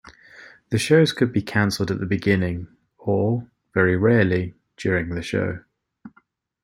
The 0.69 0.79
shows 0.79 1.13
could 1.13 1.31
be 1.31 1.43
canceled 1.43 1.91
at 1.91 1.99
the 1.99 2.07
beginning 2.07 2.67
or, 2.97 3.51
very 3.75 3.95
rarely, 3.95 4.55
during 4.75 5.09
the 5.09 5.21
show. 5.21 5.59